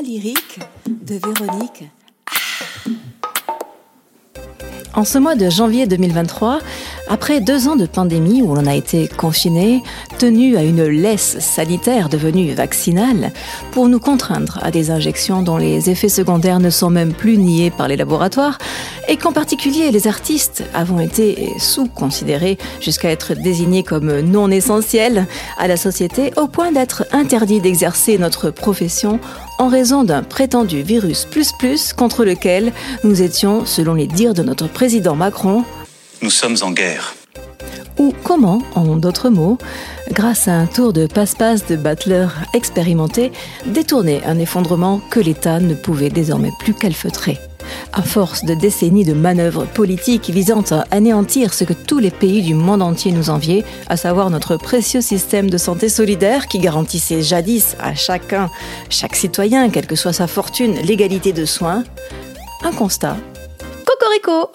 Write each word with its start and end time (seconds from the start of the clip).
voix 0.00 0.08
lyrique 0.08 0.58
de 0.86 1.14
Véronique. 1.14 1.84
En 4.94 5.04
ce 5.04 5.18
mois 5.18 5.36
de 5.36 5.48
janvier 5.48 5.86
2023, 5.86 6.58
après 7.08 7.40
deux 7.40 7.68
ans 7.68 7.76
de 7.76 7.86
pandémie 7.86 8.42
où 8.42 8.54
l'on 8.54 8.66
a 8.66 8.74
été 8.74 9.08
confiné, 9.08 9.82
tenu 10.18 10.56
à 10.56 10.62
une 10.62 10.84
laisse 10.84 11.38
sanitaire 11.38 12.08
devenue 12.08 12.52
vaccinale, 12.52 13.32
pour 13.72 13.88
nous 13.88 14.00
contraindre 14.00 14.58
à 14.62 14.70
des 14.70 14.90
injections 14.90 15.42
dont 15.42 15.56
les 15.56 15.90
effets 15.90 16.08
secondaires 16.08 16.60
ne 16.60 16.70
sont 16.70 16.90
même 16.90 17.12
plus 17.12 17.38
niés 17.38 17.70
par 17.70 17.88
les 17.88 17.96
laboratoires, 17.96 18.58
et 19.08 19.16
qu'en 19.16 19.32
particulier 19.32 19.90
les 19.90 20.06
artistes 20.06 20.64
avons 20.74 21.00
été 21.00 21.52
sous-considérés 21.58 22.58
jusqu'à 22.80 23.10
être 23.10 23.34
désignés 23.34 23.82
comme 23.82 24.20
non 24.20 24.50
essentiels 24.50 25.26
à 25.56 25.68
la 25.68 25.76
société 25.76 26.32
au 26.36 26.46
point 26.46 26.72
d'être 26.72 27.06
interdits 27.12 27.60
d'exercer 27.60 28.18
notre 28.18 28.50
profession 28.50 29.20
en 29.60 29.68
raison 29.68 30.04
d'un 30.04 30.22
prétendu 30.22 30.80
virus 30.82 31.26
plus 31.26 31.52
plus 31.52 31.92
contre 31.92 32.24
lequel 32.24 32.72
nous 33.04 33.20
étions, 33.20 33.66
selon 33.66 33.92
les 33.92 34.06
dires 34.06 34.32
de 34.32 34.42
notre 34.42 34.68
président 34.68 35.14
Macron, 35.14 35.64
nous 36.22 36.30
sommes 36.30 36.56
en 36.62 36.70
guerre. 36.70 37.14
Ou 37.98 38.14
comment, 38.24 38.62
en 38.74 38.96
d'autres 38.96 39.28
mots, 39.28 39.58
grâce 40.12 40.48
à 40.48 40.52
un 40.52 40.66
tour 40.66 40.94
de 40.94 41.06
passe-passe 41.06 41.66
de 41.66 41.76
battleurs 41.76 42.36
expérimentés, 42.54 43.32
détourner 43.66 44.22
un 44.24 44.38
effondrement 44.38 44.98
que 45.10 45.20
l'État 45.20 45.60
ne 45.60 45.74
pouvait 45.74 46.08
désormais 46.08 46.52
plus 46.60 46.72
calfeutrer. 46.72 47.38
À 47.92 48.02
force 48.02 48.44
de 48.44 48.54
décennies 48.54 49.04
de 49.04 49.14
manœuvres 49.14 49.66
politiques 49.66 50.30
visant 50.30 50.62
à 50.70 50.84
anéantir 50.92 51.52
ce 51.52 51.64
que 51.64 51.72
tous 51.72 51.98
les 51.98 52.12
pays 52.12 52.40
du 52.40 52.54
monde 52.54 52.82
entier 52.82 53.10
nous 53.10 53.30
enviaient, 53.30 53.64
à 53.88 53.96
savoir 53.96 54.30
notre 54.30 54.56
précieux 54.56 55.00
système 55.00 55.50
de 55.50 55.58
santé 55.58 55.88
solidaire 55.88 56.46
qui 56.46 56.60
garantissait 56.60 57.20
jadis 57.20 57.76
à 57.80 57.94
chacun, 57.94 58.48
chaque 58.90 59.16
citoyen, 59.16 59.70
quelle 59.70 59.88
que 59.88 59.96
soit 59.96 60.12
sa 60.12 60.28
fortune, 60.28 60.74
l'égalité 60.84 61.32
de 61.32 61.44
soins, 61.44 61.82
un 62.62 62.72
constat. 62.72 63.16
Cocorico 63.84 64.52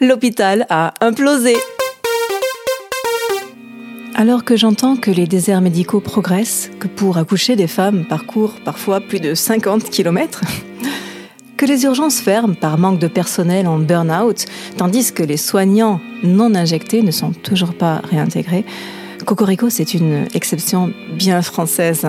L'hôpital 0.00 0.66
a 0.68 0.92
implosé. 1.00 1.56
Alors 4.14 4.44
que 4.44 4.56
j'entends 4.56 4.96
que 4.96 5.10
les 5.10 5.26
déserts 5.26 5.60
médicaux 5.60 6.00
progressent, 6.00 6.70
que 6.78 6.86
pour 6.86 7.16
accoucher 7.16 7.56
des 7.56 7.66
femmes 7.66 8.04
parcourent 8.06 8.54
parfois 8.64 9.00
plus 9.00 9.20
de 9.20 9.34
50 9.34 9.90
kilomètres, 9.90 10.42
que 11.56 11.66
les 11.66 11.84
urgences 11.84 12.20
ferment 12.20 12.54
par 12.54 12.78
manque 12.78 12.98
de 12.98 13.08
personnel 13.08 13.66
en 13.66 13.78
burn-out, 13.78 14.46
tandis 14.76 15.12
que 15.12 15.22
les 15.22 15.36
soignants 15.36 16.00
non 16.22 16.54
injectés 16.54 17.02
ne 17.02 17.10
sont 17.10 17.32
toujours 17.32 17.74
pas 17.74 18.00
réintégrés. 18.10 18.64
Cocorico, 19.24 19.70
c'est 19.70 19.94
une 19.94 20.26
exception 20.34 20.92
bien 21.16 21.40
française. 21.40 22.06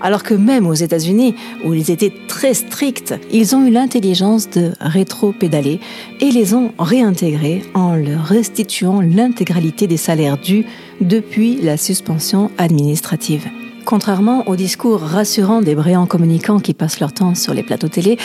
Alors 0.00 0.22
que 0.22 0.34
même 0.34 0.66
aux 0.66 0.74
États-Unis, 0.74 1.34
où 1.64 1.72
ils 1.72 1.90
étaient 1.90 2.12
très 2.28 2.52
stricts, 2.52 3.14
ils 3.32 3.56
ont 3.56 3.66
eu 3.66 3.70
l'intelligence 3.70 4.50
de 4.50 4.72
rétro-pédaler 4.80 5.80
et 6.20 6.30
les 6.30 6.54
ont 6.54 6.72
réintégrés 6.78 7.62
en 7.74 7.94
leur 7.94 8.24
restituant 8.24 9.00
l'intégralité 9.00 9.86
des 9.86 9.96
salaires 9.96 10.36
dus 10.36 10.66
depuis 11.00 11.56
la 11.62 11.76
suspension 11.76 12.50
administrative. 12.58 13.48
Contrairement 13.86 14.46
au 14.46 14.54
discours 14.54 15.00
rassurant 15.00 15.62
des 15.62 15.74
brillants 15.74 16.04
communicants 16.04 16.60
qui 16.60 16.74
passent 16.74 17.00
leur 17.00 17.14
temps 17.14 17.34
sur 17.34 17.54
les 17.54 17.62
plateaux 17.62 17.88
télé, 17.88 18.18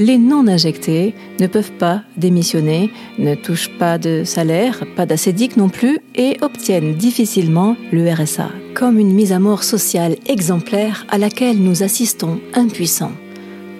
les 0.00 0.16
non 0.16 0.48
injectés 0.48 1.14
ne 1.38 1.46
peuvent 1.46 1.72
pas 1.72 2.02
démissionner, 2.16 2.90
ne 3.18 3.34
touchent 3.34 3.70
pas 3.78 3.98
de 3.98 4.24
salaire, 4.24 4.82
pas 4.96 5.04
d'acédique 5.04 5.58
non 5.58 5.68
plus 5.68 5.98
et 6.14 6.38
obtiennent 6.40 6.94
difficilement 6.94 7.76
le 7.92 8.10
RSA, 8.10 8.48
comme 8.74 8.98
une 8.98 9.12
mise 9.12 9.32
à 9.32 9.38
mort 9.38 9.62
sociale 9.62 10.16
exemplaire 10.26 11.04
à 11.10 11.18
laquelle 11.18 11.58
nous 11.58 11.82
assistons 11.82 12.40
impuissants. 12.54 13.12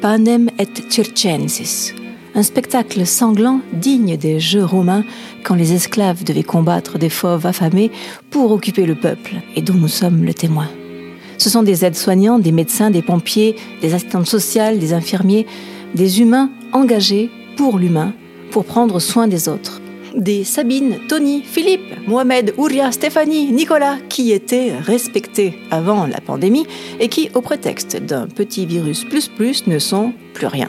Panem 0.03 0.51
et 0.59 0.69
circensis. 0.91 1.95
Un 2.35 2.43
spectacle 2.43 3.07
sanglant 3.07 3.63
digne 3.73 4.19
des 4.19 4.41
jeux 4.41 4.65
romains 4.65 5.05
quand 5.43 5.55
les 5.55 5.73
esclaves 5.73 6.23
devaient 6.23 6.43
combattre 6.43 6.99
des 6.99 7.09
fauves 7.09 7.47
affamés 7.47 7.91
pour 8.29 8.53
occuper 8.53 8.85
le 8.85 8.95
peuple 8.95 9.37
et 9.57 9.63
dont 9.63 9.75
nous 9.75 9.89
sommes 9.89 10.25
le 10.25 10.35
témoin. 10.35 10.69
Ce 11.39 11.49
sont 11.49 11.63
des 11.63 11.87
aides-soignants, 11.87 12.39
des 12.39 12.53
médecins, 12.53 12.91
des 12.91 13.01
pompiers, 13.01 13.57
des 13.81 13.95
assistantes 13.95 14.27
sociales, 14.27 14.79
des 14.79 14.93
infirmiers, 14.93 15.47
des 15.95 16.21
humains 16.21 16.51
engagés 16.73 17.31
pour 17.57 17.79
l'humain, 17.79 18.13
pour 18.51 18.65
prendre 18.65 19.01
soin 19.01 19.29
des 19.29 19.49
autres. 19.49 19.81
Des 20.15 20.43
Sabine, 20.43 20.99
Tony, 21.09 21.43
Philippe, 21.43 22.09
Mohamed, 22.09 22.55
Ouria, 22.57 22.91
Stéphanie, 22.91 23.53
Nicolas, 23.53 23.97
qui 24.09 24.33
étaient 24.33 24.73
respectés 24.77 25.57
avant 25.71 26.07
la 26.07 26.21
pandémie 26.21 26.67
et 26.99 27.09
qui, 27.09 27.31
au 27.35 27.41
prétexte 27.41 27.97
d'un 27.97 28.27
petit 28.27 28.67
virus 28.67 29.05
plus 29.05 29.29
plus, 29.29 29.67
ne 29.69 29.79
sont 29.79 30.13
plus 30.35 30.49
rien. 30.49 30.69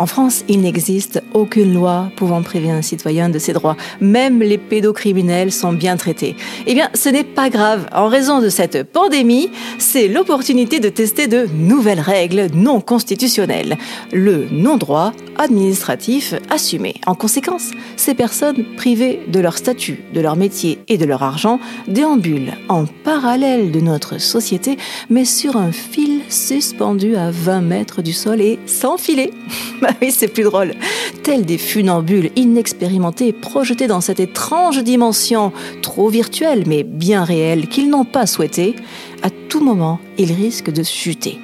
En 0.00 0.06
France, 0.06 0.44
il 0.48 0.62
n'existe 0.62 1.22
aucune 1.34 1.74
loi 1.74 2.10
pouvant 2.16 2.40
priver 2.40 2.70
un 2.70 2.80
citoyen 2.80 3.28
de 3.28 3.38
ses 3.38 3.52
droits. 3.52 3.76
Même 4.00 4.40
les 4.40 4.56
pédocriminels 4.56 5.52
sont 5.52 5.74
bien 5.74 5.98
traités. 5.98 6.36
Eh 6.66 6.72
bien, 6.72 6.88
ce 6.94 7.10
n'est 7.10 7.22
pas 7.22 7.50
grave. 7.50 7.86
En 7.92 8.08
raison 8.08 8.40
de 8.40 8.48
cette 8.48 8.82
pandémie, 8.82 9.50
c'est 9.76 10.08
l'opportunité 10.08 10.80
de 10.80 10.88
tester 10.88 11.26
de 11.26 11.46
nouvelles 11.52 12.00
règles 12.00 12.46
non 12.54 12.80
constitutionnelles. 12.80 13.76
Le 14.10 14.46
non-droit 14.50 15.12
administratif 15.36 16.32
assumé. 16.48 16.94
En 17.04 17.14
conséquence, 17.14 17.70
ces 17.96 18.14
personnes 18.14 18.64
privées 18.78 19.20
de 19.28 19.38
leur 19.38 19.58
statut, 19.58 20.02
de 20.14 20.22
leur 20.22 20.34
métier 20.34 20.78
et 20.88 20.96
de 20.96 21.04
leur 21.04 21.22
argent 21.22 21.60
déambulent 21.88 22.54
en 22.70 22.86
parallèle 22.86 23.70
de 23.70 23.80
notre 23.80 24.18
société, 24.18 24.78
mais 25.10 25.26
sur 25.26 25.58
un 25.58 25.72
fil 25.72 26.19
suspendu 26.30 27.16
à 27.16 27.30
20 27.30 27.60
mètres 27.60 28.02
du 28.02 28.12
sol 28.12 28.40
et 28.40 28.58
sans 28.66 28.96
filet. 28.96 29.30
Bah 29.80 29.94
oui, 30.02 30.12
c'est 30.12 30.28
plus 30.28 30.42
drôle. 30.42 30.74
Tels 31.22 31.46
des 31.46 31.56
funambules 31.56 32.30
inexpérimentés 32.36 33.32
projetés 33.32 33.86
dans 33.86 34.02
cette 34.02 34.20
étrange 34.20 34.82
dimension, 34.82 35.52
trop 35.80 36.10
virtuelle 36.10 36.64
mais 36.66 36.82
bien 36.82 37.24
réelle, 37.24 37.66
qu'ils 37.66 37.88
n'ont 37.88 38.04
pas 38.04 38.26
souhaité, 38.26 38.76
à 39.22 39.30
tout 39.30 39.60
moment, 39.60 39.98
ils 40.18 40.32
risquent 40.32 40.70
de 40.70 40.82
chuter. 40.82 41.38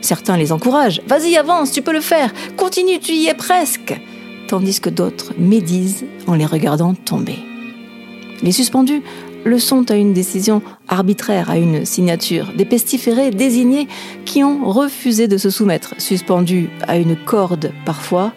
Certains 0.00 0.36
les 0.36 0.50
encouragent. 0.50 1.00
Vas-y, 1.06 1.36
avance, 1.36 1.70
tu 1.70 1.82
peux 1.82 1.92
le 1.92 2.00
faire. 2.00 2.32
Continue, 2.56 2.98
tu 2.98 3.12
y 3.12 3.28
es 3.28 3.34
presque. 3.34 3.94
Tandis 4.48 4.80
que 4.80 4.90
d'autres 4.90 5.32
médisent 5.38 6.06
en 6.26 6.34
les 6.34 6.46
regardant 6.46 6.94
tomber. 6.94 7.38
Les 8.42 8.52
suspendus 8.52 9.02
le 9.44 9.58
sont 9.58 9.90
à 9.90 9.96
une 9.96 10.12
décision 10.12 10.62
arbitraire, 10.88 11.50
à 11.50 11.58
une 11.58 11.84
signature, 11.84 12.52
des 12.56 12.64
pestiférés 12.64 13.30
désignés 13.30 13.88
qui 14.24 14.44
ont 14.44 14.70
refusé 14.70 15.28
de 15.28 15.38
se 15.38 15.50
soumettre, 15.50 15.94
suspendus 15.98 16.70
à 16.86 16.96
une 16.96 17.16
corde 17.16 17.72
parfois, 17.84 18.32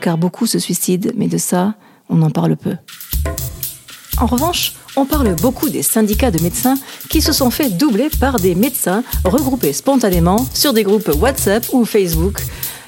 car 0.00 0.18
beaucoup 0.18 0.46
se 0.46 0.58
suicident, 0.58 1.10
mais 1.16 1.28
de 1.28 1.38
ça, 1.38 1.74
on 2.08 2.22
en 2.22 2.30
parle 2.30 2.56
peu. 2.56 2.76
En 4.18 4.26
revanche, 4.26 4.74
on 4.96 5.06
parle 5.06 5.34
beaucoup 5.36 5.70
des 5.70 5.82
syndicats 5.82 6.30
de 6.30 6.42
médecins 6.42 6.76
qui 7.08 7.22
se 7.22 7.32
sont 7.32 7.50
fait 7.50 7.70
doubler 7.70 8.08
par 8.20 8.38
des 8.38 8.54
médecins 8.54 9.02
regroupés 9.24 9.72
spontanément 9.72 10.46
sur 10.52 10.72
des 10.72 10.82
groupes 10.82 11.10
WhatsApp 11.20 11.64
ou 11.72 11.84
Facebook 11.84 12.42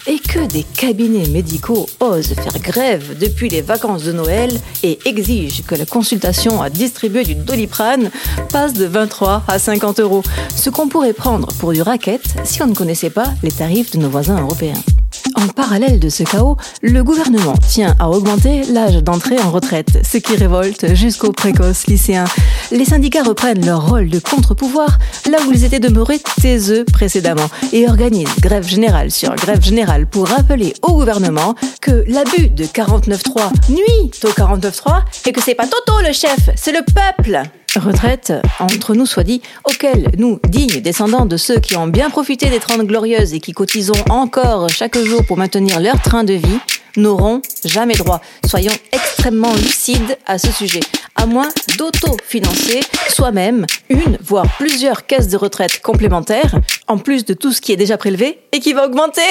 et 0.06 0.18
que 0.18 0.46
des 0.46 0.64
cabinets 0.64 1.28
médicaux 1.28 1.88
osent 2.00 2.34
faire 2.34 2.58
grève 2.60 3.16
depuis 3.18 3.48
les 3.48 3.62
vacances 3.62 4.04
de 4.04 4.12
Noël 4.12 4.50
et 4.82 4.98
exigent 5.04 5.62
que 5.66 5.74
la 5.74 5.86
consultation 5.86 6.62
à 6.62 6.70
distribuer 6.70 7.24
du 7.24 7.34
doliprane 7.34 8.10
passe 8.50 8.72
de 8.72 8.86
23 8.86 9.44
à 9.46 9.58
50 9.58 10.00
euros, 10.00 10.22
ce 10.54 10.70
qu'on 10.70 10.88
pourrait 10.88 11.12
prendre 11.12 11.48
pour 11.58 11.72
du 11.72 11.82
racket 11.82 12.22
si 12.44 12.62
on 12.62 12.66
ne 12.66 12.74
connaissait 12.74 13.10
pas 13.10 13.32
les 13.42 13.52
tarifs 13.52 13.92
de 13.92 13.98
nos 13.98 14.10
voisins 14.10 14.40
européens. 14.40 14.82
En 15.42 15.48
parallèle 15.48 15.98
de 15.98 16.08
ce 16.08 16.22
chaos, 16.22 16.56
le 16.82 17.02
gouvernement 17.02 17.56
tient 17.56 17.96
à 17.98 18.08
augmenter 18.08 18.62
l'âge 18.64 19.02
d'entrée 19.02 19.40
en 19.40 19.50
retraite, 19.50 19.98
ce 20.04 20.18
qui 20.18 20.36
révolte 20.36 20.94
jusqu'aux 20.94 21.32
précoces 21.32 21.88
lycéens. 21.88 22.26
Les 22.70 22.84
syndicats 22.84 23.24
reprennent 23.24 23.66
leur 23.66 23.88
rôle 23.88 24.08
de 24.08 24.20
contre-pouvoir 24.20 24.98
là 25.28 25.38
où 25.48 25.52
ils 25.52 25.64
étaient 25.64 25.80
demeurés 25.80 26.20
taiseux 26.40 26.84
précédemment 26.84 27.48
et 27.72 27.88
organisent 27.88 28.38
grève 28.40 28.68
générale 28.68 29.10
sur 29.10 29.34
grève 29.34 29.62
générale 29.62 30.06
pour 30.06 30.28
rappeler 30.28 30.74
au 30.82 30.92
gouvernement 30.92 31.56
que 31.80 32.04
l'abus 32.06 32.50
de 32.50 32.64
49.3 32.64 33.70
nuit 33.70 34.12
au 34.22 34.28
49.3 34.28 35.02
et 35.26 35.32
que 35.32 35.42
c'est 35.42 35.56
pas 35.56 35.66
Toto 35.66 36.00
le 36.06 36.12
chef, 36.12 36.50
c'est 36.54 36.72
le 36.72 36.84
peuple. 36.84 37.42
Retraite, 37.76 38.34
entre 38.60 38.94
nous 38.94 39.06
soit 39.06 39.24
dit, 39.24 39.40
auquel 39.64 40.10
nous, 40.18 40.38
dignes 40.48 40.80
descendants 40.80 41.24
de 41.24 41.36
ceux 41.36 41.58
qui 41.58 41.76
ont 41.76 41.86
bien 41.86 42.10
profité 42.10 42.50
des 42.50 42.58
Trente 42.58 42.82
Glorieuses 42.82 43.32
et 43.32 43.40
qui 43.40 43.52
cotisons 43.52 43.94
encore 44.10 44.68
chaque 44.68 44.98
jour 44.98 45.24
pour 45.24 45.38
maintenir 45.38 45.80
leur 45.80 46.00
train 46.02 46.24
de 46.24 46.34
vie, 46.34 46.58
n'auront 46.98 47.40
jamais 47.64 47.94
droit. 47.94 48.20
Soyons 48.46 48.74
extrêmement 48.92 49.54
lucides 49.54 50.18
à 50.26 50.38
ce 50.38 50.52
sujet. 50.52 50.80
À 51.16 51.24
moins 51.24 51.48
d'auto-financer 51.78 52.80
soi-même 53.08 53.64
une, 53.88 54.18
voire 54.22 54.46
plusieurs 54.58 55.06
caisses 55.06 55.28
de 55.28 55.36
retraite 55.36 55.80
complémentaires, 55.80 56.54
en 56.88 56.98
plus 56.98 57.24
de 57.24 57.32
tout 57.32 57.52
ce 57.52 57.60
qui 57.60 57.72
est 57.72 57.76
déjà 57.76 57.96
prélevé 57.96 58.38
et 58.52 58.60
qui 58.60 58.74
va 58.74 58.86
augmenter. 58.86 59.22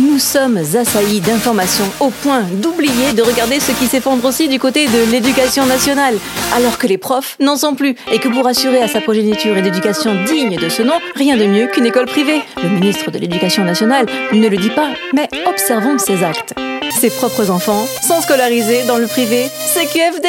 Nous 0.00 0.18
sommes 0.18 0.56
assaillis 0.56 1.20
d'informations 1.20 1.84
au 2.00 2.08
point 2.08 2.42
d'oublier 2.62 3.12
de 3.14 3.22
regarder 3.22 3.60
ce 3.60 3.72
qui 3.72 3.86
s'effondre 3.86 4.24
aussi 4.24 4.48
du 4.48 4.58
côté 4.58 4.86
de 4.86 5.10
l'éducation 5.10 5.66
nationale, 5.66 6.14
alors 6.54 6.78
que 6.78 6.86
les 6.86 6.96
profs 6.96 7.36
n'en 7.38 7.56
sont 7.56 7.74
plus 7.74 7.94
et 8.10 8.18
que 8.18 8.28
pour 8.28 8.46
assurer 8.46 8.80
à 8.80 8.88
sa 8.88 9.02
progéniture 9.02 9.54
une 9.54 9.66
éducation 9.66 10.24
digne 10.24 10.56
de 10.56 10.68
ce 10.70 10.82
nom, 10.82 10.94
rien 11.16 11.36
de 11.36 11.44
mieux 11.44 11.66
qu'une 11.66 11.84
école 11.84 12.06
privée. 12.06 12.40
Le 12.62 12.70
ministre 12.70 13.10
de 13.10 13.18
l'Éducation 13.18 13.62
nationale 13.64 14.06
ne 14.32 14.48
le 14.48 14.56
dit 14.56 14.70
pas, 14.70 14.88
mais 15.12 15.28
observons 15.46 15.98
ses 15.98 16.24
actes. 16.24 16.54
Ses 16.98 17.10
propres 17.10 17.50
enfants 17.50 17.86
sont 18.02 18.22
scolarisés 18.22 18.84
dans 18.86 18.96
le 18.96 19.06
privé 19.06 19.50
CQFD. 19.74 20.28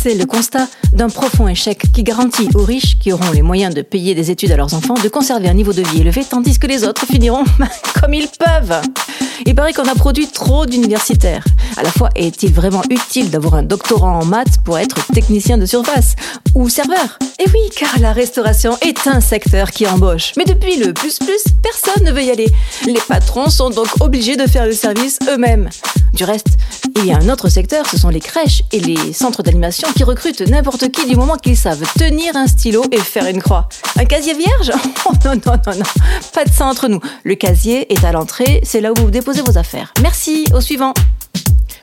C'est 0.00 0.14
le 0.14 0.26
constat 0.26 0.68
d'un 0.92 1.08
profond 1.08 1.48
échec 1.48 1.82
qui 1.92 2.04
garantit 2.04 2.48
aux 2.54 2.62
riches 2.62 3.00
qui 3.00 3.12
auront 3.12 3.32
les 3.32 3.42
moyens 3.42 3.74
de 3.74 3.82
payer 3.82 4.14
des 4.14 4.30
études 4.30 4.52
à 4.52 4.56
leurs 4.56 4.74
enfants 4.74 4.94
de 4.94 5.08
conserver 5.08 5.48
un 5.48 5.54
niveau 5.54 5.72
de 5.72 5.82
vie 5.82 6.02
élevé 6.02 6.24
tandis 6.24 6.56
que 6.60 6.68
les 6.68 6.84
autres 6.84 7.04
finiront 7.04 7.44
comme 8.00 8.14
ils 8.14 8.28
peuvent. 8.28 8.80
Il 9.46 9.54
paraît 9.54 9.72
qu'on 9.72 9.84
a 9.84 9.94
produit 9.94 10.28
trop 10.28 10.66
d'universitaires. 10.66 11.44
À 11.76 11.82
la 11.82 11.90
fois, 11.90 12.10
est-il 12.14 12.52
vraiment 12.52 12.82
utile 12.90 13.30
d'avoir 13.30 13.54
un 13.54 13.62
doctorat 13.62 14.10
en 14.10 14.24
maths 14.24 14.58
pour 14.64 14.78
être 14.78 14.96
technicien 15.12 15.58
de 15.58 15.66
surface 15.66 16.14
ou 16.54 16.68
serveur? 16.68 17.18
Eh 17.38 17.48
oui, 17.48 17.70
car 17.76 17.98
la 18.00 18.12
restauration 18.12 18.76
est 18.82 19.06
un 19.06 19.20
secteur 19.20 19.70
qui 19.70 19.86
embauche. 19.86 20.32
Mais 20.36 20.44
depuis 20.44 20.76
le 20.76 20.92
plus 20.92 21.18
plus, 21.18 21.44
personne 21.62 22.04
ne 22.04 22.12
veut 22.12 22.24
y 22.24 22.30
aller. 22.30 22.50
Les 22.86 23.00
patrons 23.06 23.48
sont 23.48 23.70
donc 23.70 23.88
obligés 24.00 24.36
de 24.36 24.46
faire 24.46 24.66
le 24.66 24.72
service 24.72 25.18
eux-mêmes. 25.28 25.68
Du 26.12 26.24
reste, 26.24 26.48
il 26.96 27.06
y 27.06 27.12
a 27.12 27.18
un 27.18 27.28
autre 27.28 27.48
secteur, 27.48 27.86
ce 27.86 27.98
sont 27.98 28.08
les 28.08 28.20
crèches 28.20 28.62
et 28.72 28.80
les 28.80 29.12
centres 29.12 29.42
d'animation 29.42 29.88
qui 29.94 30.04
recrutent 30.04 30.40
n'importe 30.42 30.90
qui 30.90 31.06
du 31.06 31.16
moment 31.16 31.36
qu'ils 31.36 31.56
savent 31.56 31.84
tenir 31.96 32.36
un 32.36 32.46
stylo 32.46 32.84
et 32.90 32.98
faire 32.98 33.26
une 33.26 33.42
croix. 33.42 33.68
Un 33.96 34.04
casier 34.04 34.34
vierge? 34.34 34.72
Oh 35.08 35.12
non, 35.24 35.34
non, 35.34 35.52
non, 35.66 35.74
non. 35.74 35.84
Pas 36.34 36.44
de 36.44 36.52
ça 36.52 36.66
entre 36.66 36.88
nous. 36.88 37.00
Le 37.24 37.34
casier 37.34 37.90
est 37.92 38.04
à 38.04 38.12
l'entrée, 38.12 38.60
c'est 38.64 38.80
là 38.80 38.92
où 38.92 38.94
vous 38.96 39.10
déposez 39.10 39.40
vos 39.42 39.56
affaires. 39.56 39.92
Merci, 40.02 40.44
au 40.52 40.60
suivant. 40.60 40.92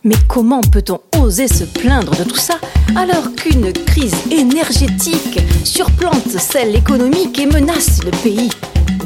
Mais 0.03 0.15
comment 0.27 0.61
peut-on 0.61 0.99
oser 1.19 1.47
se 1.47 1.63
plaindre 1.63 2.15
de 2.15 2.23
tout 2.23 2.35
ça 2.35 2.59
alors 2.95 3.33
qu'une 3.35 3.73
crise 3.73 4.13
énergétique 4.29 5.39
surplante 5.63 6.29
celle 6.37 6.75
économique 6.75 7.39
et 7.39 7.47
menace 7.47 8.03
le 8.03 8.11
pays? 8.11 8.49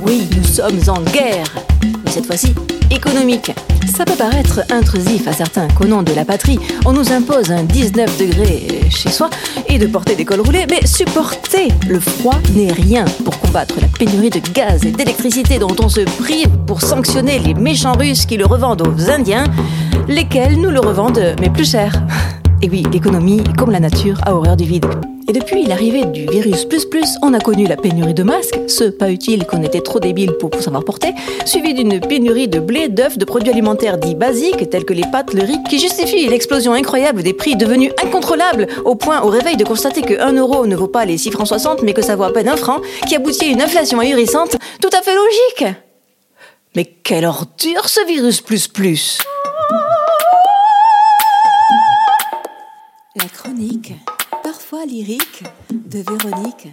Oui, 0.06 0.28
nous 0.36 0.44
sommes 0.44 0.82
en 0.90 1.02
guerre, 1.12 1.48
cette 2.10 2.26
fois-ci 2.26 2.54
économique. 2.92 3.52
Ça 3.96 4.06
peut 4.06 4.16
paraître 4.16 4.62
intrusif 4.72 5.28
à 5.28 5.34
certains 5.34 5.68
qu'au 5.68 5.86
nom 5.86 6.04
de 6.04 6.14
la 6.14 6.26
patrie, 6.26 6.60
on 6.86 6.94
nous 6.94 7.12
impose 7.12 7.52
un 7.52 7.64
19 7.64 8.18
degrés 8.18 8.68
chez 8.90 9.10
soi 9.10 9.30
et 9.68 9.78
de 9.78 9.88
porter 9.88 10.16
des 10.16 10.26
cols 10.26 10.42
roulés, 10.42 10.66
mais 10.70 10.86
supporter 10.86 11.70
le 11.88 12.00
froid 12.00 12.40
n'est 12.56 12.72
rien 12.72 13.06
pour 13.24 13.40
combattre 13.40 13.76
la 13.82 13.88
pénurie 13.88 14.30
de 14.30 14.40
gaz 14.54 14.86
et 14.86 14.92
d'électricité 14.92 15.60
dont 15.60 15.76
on 15.82 15.90
se 15.90 16.02
prive 16.02 16.50
pour 16.66 16.82
sanctionner 16.82 17.40
les 17.40 17.54
méchants 17.54 17.94
Russes 17.94 18.26
qui 18.26 18.38
le 18.38 18.46
revendent 18.46 18.88
aux 18.88 19.10
Indiens, 19.10 19.46
lesquels 20.08 20.60
nous 20.60 20.72
le 20.72 20.80
revendent 20.80 21.36
mais 21.40 21.50
plus 21.50 21.70
cher. 21.70 21.94
Et 22.62 22.70
oui, 22.70 22.84
l'économie, 22.92 23.44
comme 23.58 23.72
la 23.72 23.80
nature, 23.80 24.20
a 24.26 24.34
horreur 24.34 24.58
du 24.58 24.66
vide. 24.66 24.86
Et 25.30 25.32
depuis 25.32 25.64
l'arrivée 25.64 26.06
du 26.06 26.26
virus 26.26 26.66
plus 26.66 26.86
plus, 26.86 27.20
on 27.22 27.36
a 27.36 27.40
connu 27.40 27.68
la 27.68 27.78
pénurie 27.78 28.16
de 28.16 28.24
masques, 28.24 28.60
ceux 28.66 28.90
pas 28.90 29.12
utiles 29.12 29.46
qu'on 29.46 29.62
était 29.62 29.82
trop 29.82 30.00
débiles 30.00 30.34
pour, 30.34 30.50
savoir 30.56 30.84
porter, 30.84 31.14
suivi 31.46 31.76
d'une 31.76 32.00
pénurie 32.00 32.48
de 32.48 32.60
blé, 32.60 32.90
d'œufs, 32.90 33.16
de 33.16 33.26
produits 33.26 33.52
alimentaires 33.52 34.00
dits 34.00 34.16
basiques 34.16 34.68
tels 34.72 34.86
que 34.86 34.94
les 34.94 35.04
pâtes, 35.12 35.36
le 35.36 35.44
riz, 35.44 35.62
qui 35.70 35.78
justifie 35.78 36.28
l'explosion 36.28 36.74
incroyable 36.74 37.22
des 37.22 37.34
prix 37.34 37.56
devenus 37.56 37.92
incontrôlables 38.04 38.66
au 38.86 38.96
point 38.96 39.22
au 39.22 39.28
réveil 39.28 39.56
de 39.56 39.64
constater 39.64 40.02
que 40.02 40.20
1 40.20 40.34
euro 40.34 40.66
ne 40.66 40.76
vaut 40.76 40.88
pas 40.88 41.06
les 41.06 41.20
6 41.20 41.30
francs 41.30 41.48
60 41.48 41.84
mais 41.84 41.94
que 41.94 42.02
ça 42.02 42.16
vaut 42.16 42.24
à 42.24 42.34
peine 42.34 42.50
un 42.50 42.58
franc, 42.58 42.82
qui 43.08 43.16
aboutit 43.16 43.46
à 43.46 43.48
une 43.50 43.62
inflation 43.62 44.00
ahurissante 44.00 44.58
tout 44.82 44.90
à 44.98 45.04
fait 45.04 45.14
logique. 45.14 45.78
Mais 46.76 46.86
quelle 46.86 47.26
ordure 47.26 47.88
ce 47.88 48.04
virus 48.08 48.42
plus 48.42 48.68
plus 48.68 49.20
La 53.16 53.26
chronique 53.26 53.94
lyrique 54.78 55.44
de 55.72 56.00
Véronique. 56.00 56.70